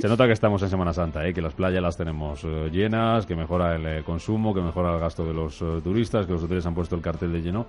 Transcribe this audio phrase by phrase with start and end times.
[0.00, 1.34] Se nota que estamos en Semana Santa, ¿eh?
[1.34, 4.98] que las playas las tenemos eh, llenas, que mejora el eh, consumo, que mejora el
[4.98, 7.66] gasto de los eh, turistas, que los hoteles han puesto el cartel de lleno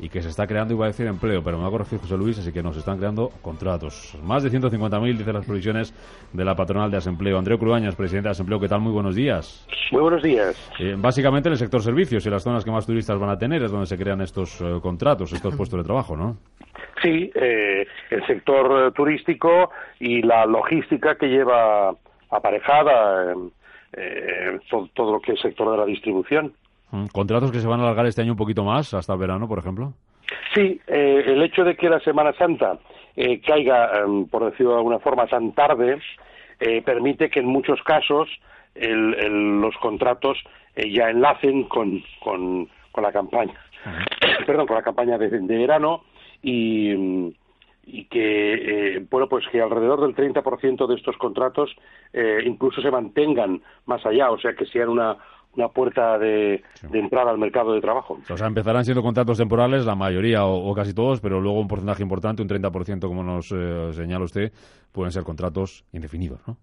[0.00, 2.16] y que se está creando, iba a decir, empleo, pero me va a corregir José
[2.16, 4.16] Luis, así que nos están creando contratos.
[4.24, 5.94] Más de 150.000, dicen las previsiones
[6.32, 7.38] de la patronal de Asempleo.
[7.38, 8.80] Andreu Cruañas, presidente de Asempleo, ¿qué tal?
[8.80, 9.66] Muy buenos días.
[9.92, 10.56] Muy buenos días.
[10.78, 13.62] Eh, básicamente en el sector servicios y las zonas que más turistas van a tener
[13.62, 16.36] es donde se crean estos eh, contratos, estos puestos de trabajo, ¿no?
[17.02, 19.70] Sí, eh, el sector eh, turístico
[20.00, 21.94] y la logística que lleva
[22.30, 23.34] aparejada
[23.92, 26.52] eh, todo, todo lo que es sector de la distribución.
[26.90, 29.46] Mm, Contratos que se van a alargar este año un poquito más, hasta el verano,
[29.48, 29.92] por ejemplo.
[30.54, 32.78] Sí, eh, el hecho de que la Semana Santa
[33.16, 35.98] eh, caiga, em, por decirlo de alguna forma, tan tarde,
[36.60, 38.28] eh, permite que en muchos casos
[38.74, 40.38] el- el- los contratos
[40.76, 43.54] eh, ya enlacen con, con, con la campaña,
[44.46, 46.02] perdón, con la campaña de, de verano
[46.42, 47.30] y, mm,
[47.90, 51.74] y que, eh, bueno, pues que alrededor del 30% de estos contratos
[52.12, 55.16] eh, incluso se mantengan más allá, o sea, que sean una,
[55.56, 58.18] una puerta de, de entrada al mercado de trabajo.
[58.28, 61.68] O sea, empezarán siendo contratos temporales, la mayoría o, o casi todos, pero luego un
[61.68, 64.52] porcentaje importante, un 30%, como nos eh, señala usted,
[64.92, 66.56] pueden ser contratos indefinidos, ¿no?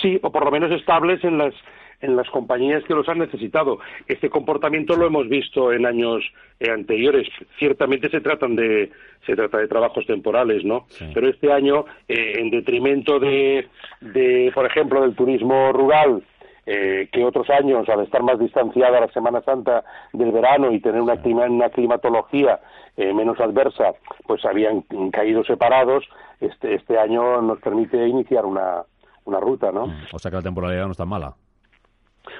[0.00, 1.54] Sí, o por lo menos estables en las
[2.00, 3.78] en las compañías que los han necesitado.
[4.06, 6.22] Este comportamiento lo hemos visto en años
[6.58, 7.28] eh, anteriores.
[7.58, 8.90] Ciertamente se tratan de
[9.26, 10.86] se trata de trabajos temporales, ¿no?
[10.88, 11.04] Sí.
[11.12, 13.68] Pero este año, eh, en detrimento de,
[14.00, 16.22] de, por ejemplo, del turismo rural,
[16.66, 21.00] eh, que otros años, al estar más distanciada la Semana Santa del verano y tener
[21.02, 22.60] una, clima- una climatología
[22.96, 23.92] eh, menos adversa,
[24.26, 24.82] pues habían
[25.12, 26.04] caído separados.
[26.40, 28.82] Este, este año nos permite iniciar una,
[29.24, 29.84] una ruta, ¿no?
[30.12, 31.34] O sea que la temporalidad no está mala.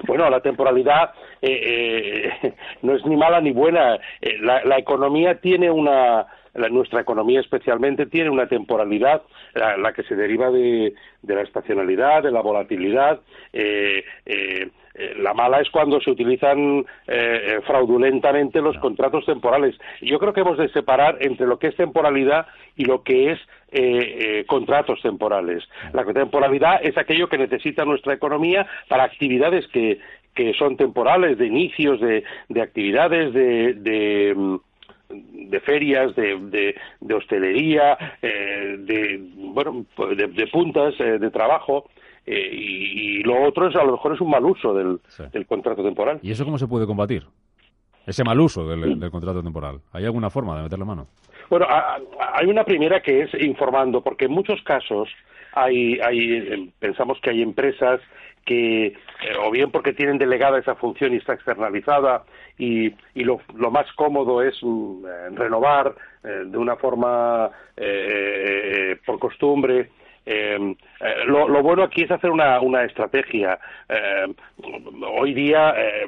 [0.03, 1.11] Bueno, la temporalidad
[1.41, 3.95] eh, eh, no es ni mala ni buena.
[4.21, 9.21] Eh, la, la economía tiene una, la- nuestra economía especialmente tiene una temporalidad,
[9.53, 13.19] la, la que se deriva de, de la estacionalidad, de la volatilidad.
[13.53, 19.75] Eh, eh, eh, la mala es cuando se utilizan eh, fraudulentamente los contratos temporales.
[20.01, 23.39] Yo creo que hemos de separar entre lo que es temporalidad y lo que es
[23.71, 25.63] eh, eh, contratos temporales.
[25.93, 29.99] La temporalidad es aquello que necesita nuestra economía para actividades que,
[30.35, 34.55] que son temporales, de inicios de, de actividades, de, de, mm,
[35.13, 39.85] de ferias, de, de, de hostelería, eh, de, bueno,
[40.15, 41.89] de, de puntas eh, de trabajo.
[42.25, 45.23] eh, y, y lo otro es a lo mejor es un mal uso del, Sí.
[45.33, 46.19] del contrato temporal.
[46.21, 47.23] ¿Y eso cómo se puede combatir?
[48.05, 49.79] Ese mal uso del, del contrato temporal.
[49.91, 51.07] ¿Hay alguna forma de meterle mano?
[51.49, 51.99] Bueno, a- a-
[52.39, 55.09] hay una primera que es informando, porque en muchos casos
[55.53, 57.99] hay, hay pensamos que hay empresas
[58.45, 58.95] que, eh,
[59.43, 62.23] o bien porque tienen delegada esa función y está externalizada,
[62.61, 68.97] y, y lo, lo más cómodo es mm, eh, renovar eh, de una forma eh,
[69.03, 69.89] por costumbre.
[70.23, 73.57] Eh, eh, lo, lo bueno aquí es hacer una, una estrategia.
[73.89, 74.27] Eh,
[75.19, 76.05] hoy día eh,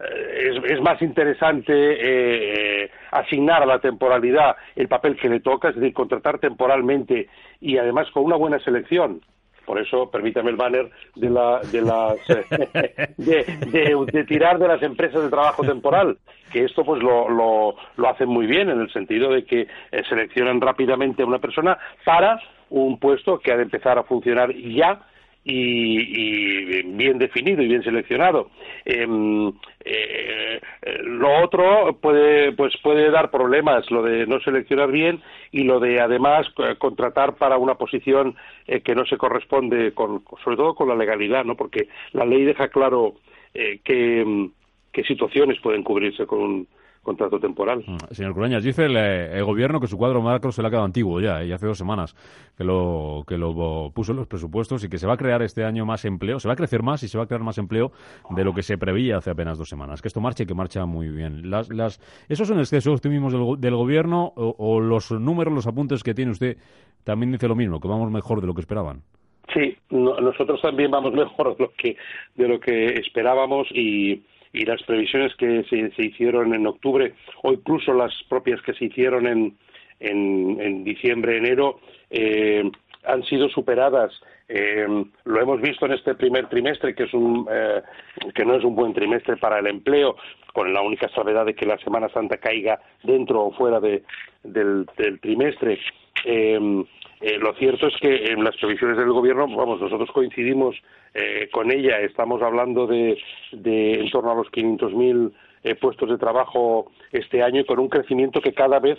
[0.00, 5.40] eh, es, es más interesante eh, eh, asignar a la temporalidad el papel que le
[5.40, 7.28] toca, es decir, contratar temporalmente
[7.62, 9.22] y además con una buena selección.
[9.64, 12.16] Por eso, permítame el banner de, la, de, las,
[13.16, 16.18] de, tirar de las empresas de trabajo temporal,
[16.52, 20.02] que esto pues lo, lo, lo hacen muy bien en el sentido de que eh,
[20.08, 22.40] seleccionan rápidamente a una persona para
[22.70, 25.00] un puesto que ha de empezar a funcionar ya
[25.44, 28.50] y, y bien definido y bien seleccionado.
[28.84, 29.48] Em,
[29.84, 35.20] eh, eh, lo otro puede, pues puede dar problemas, lo de no seleccionar bien
[35.50, 38.36] y lo de además eh, contratar para una posición
[38.66, 41.56] eh, que no se corresponde con, sobre todo con la legalidad, ¿no?
[41.56, 43.14] Porque la ley deja claro
[43.52, 44.50] que, mm,
[44.92, 46.68] qué situaciones pueden cubrirse con un
[47.02, 47.82] contrato temporal.
[47.86, 50.70] Mm, Señor Cruañas, dice el, eh, el gobierno que su cuadro macro se le ha
[50.70, 52.14] quedado antiguo ya, eh, y hace dos semanas
[52.56, 55.64] que lo, que lo puso en los presupuestos y que se va a crear este
[55.64, 57.90] año más empleo, se va a crecer más y se va a crear más empleo
[58.30, 60.00] de lo que se preveía hace apenas dos semanas.
[60.00, 61.50] Que esto marche y que marcha muy bien.
[61.50, 66.02] Las, las, ¿Esos son excesos optimismos del, del gobierno o, o los números, los apuntes
[66.02, 66.56] que tiene usted
[67.04, 69.02] también dice lo mismo, que vamos mejor de lo que esperaban?
[69.52, 71.96] Sí, no- nosotros también vamos mejor de lo que,
[72.36, 74.22] de lo que esperábamos y,
[74.52, 79.26] y las previsiones que se, hicieron en octubre o incluso las propias que se hicieron
[79.26, 79.56] en,
[80.00, 82.70] en, en diciembre, enero, eh,
[83.04, 84.12] han sido superadas.
[84.48, 84.86] Eh,
[85.24, 87.82] lo hemos visto en este primer trimestre, que, es un, eh,
[88.34, 90.16] que no es un buen trimestre para el empleo,
[90.52, 94.02] con la única salvedad de que la Semana Santa caiga dentro o fuera de,
[94.42, 94.86] del,
[95.20, 95.78] trimestre.
[96.24, 96.84] Eh,
[97.38, 100.76] lo cierto es que en las previsiones del gobierno, vamos, nosotros coincidimos
[101.52, 103.16] con ella, estamos hablando de,
[103.52, 108.40] de en torno a los 500.000 puestos de trabajo este año y con un crecimiento
[108.40, 108.98] que cada vez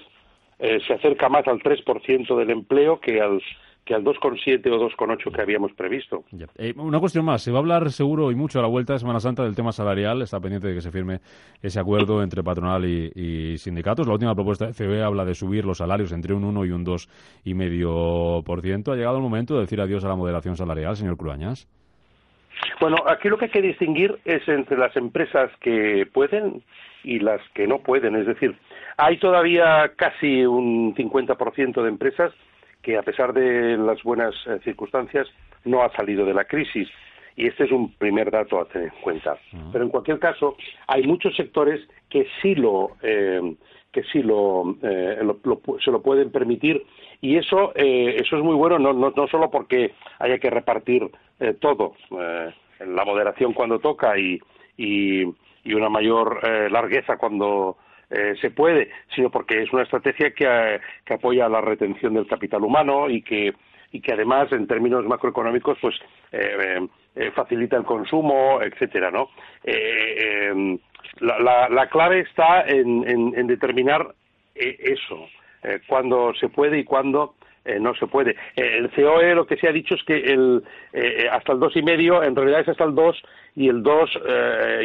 [0.59, 3.41] se acerca más al 3% del empleo que al
[3.85, 6.23] que al 2,7 o 2,8 que habíamos previsto.
[6.57, 8.99] Eh, una cuestión más, se va a hablar seguro y mucho a la vuelta de
[8.99, 11.19] Semana Santa del tema salarial, está pendiente de que se firme
[11.61, 14.07] ese acuerdo entre patronal y, sindicatos.
[14.07, 16.85] La última propuesta de CB habla de subir los salarios entre un 1 y un
[16.85, 18.91] 2,5%.
[18.91, 21.67] ¿Ha llegado el momento de decir adiós a la moderación salarial, señor Cruañas?
[22.79, 26.63] Bueno, aquí lo que hay que distinguir es entre las empresas que pueden
[27.03, 28.15] y las que no pueden.
[28.15, 28.55] Es decir,
[28.97, 32.33] hay todavía casi un 50% de empresas
[32.83, 35.27] que a pesar de las buenas eh, circunstancias
[35.63, 36.87] no ha salido de la crisis.
[37.35, 39.37] Y este es un primer dato a tener en cuenta.
[39.71, 43.55] Pero en cualquier caso hay muchos sectores que sí lo eh,
[43.91, 45.17] que sí lo, eh,
[45.83, 46.85] se lo pueden permitir.
[47.21, 51.09] Y eso eso es muy bueno no, no, no solo porque haya que repartir
[51.59, 54.39] todo la moderación cuando toca y,
[54.77, 55.23] y,
[55.63, 57.77] y una mayor largueza cuando
[58.13, 62.27] eh, se puede, sino porque es una estrategia que, eh, que, apoya la retención del
[62.27, 63.55] capital humano y que,
[63.91, 65.95] y que además, en términos macroeconómicos, pues
[66.31, 66.79] eh,
[67.33, 69.29] facilita el consumo, etcétera, ¿no?
[71.21, 73.03] La, la, clave está en,
[73.35, 74.13] en, determinar
[74.55, 75.27] eso,
[75.87, 77.35] cuándo se puede y cuándo
[77.79, 78.35] no se puede.
[78.55, 80.63] el COE lo que se ha dicho es que el,
[81.31, 83.23] hasta el dos y medio, en realidad es hasta el 2
[83.55, 84.19] y el 2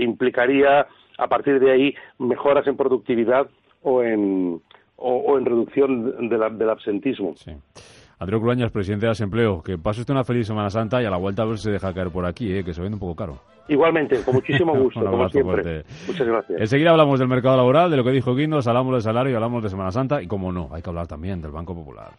[0.00, 0.86] implicaría
[1.18, 3.48] a partir de ahí mejoras en productividad
[3.82, 4.62] o en,
[4.96, 7.34] o, en reducción del absentismo.
[7.36, 7.52] Sí.
[8.20, 11.18] Andreu Cruañas, presidente de Asempleo, que pase usted una feliz Semana Santa y a la
[11.18, 12.64] vuelta a ver si se deja caer por aquí, ¿eh?
[12.64, 13.38] que se vende un poco caro.
[13.68, 15.84] Igualmente, con muchísimo gusto, como siempre.
[16.06, 16.60] Muchas gracias.
[16.60, 19.68] Enseguida hablamos del mercado laboral, de lo que dijo Guindos, hablamos del salario, hablamos de
[19.68, 22.10] Semana Santa y, como no, hay que hablar también del Banco Popular.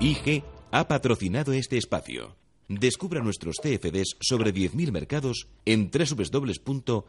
[0.00, 0.42] IG
[0.72, 2.43] ha patrocinado este espacio.
[2.68, 7.04] Descubra nuestros CFDs sobre 10.000 mercados en www.ig.com.